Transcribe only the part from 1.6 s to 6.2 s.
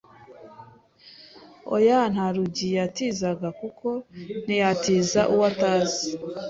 oya nta rugi yatizaga kuko ntiyatiza uwo utazi